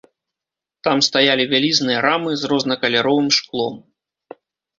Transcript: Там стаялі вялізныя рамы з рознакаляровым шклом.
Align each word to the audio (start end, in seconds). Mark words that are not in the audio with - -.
Там 0.87 1.03
стаялі 1.07 1.45
вялізныя 1.51 1.99
рамы 2.07 2.31
з 2.41 2.49
рознакаляровым 2.53 3.29
шклом. 3.39 3.79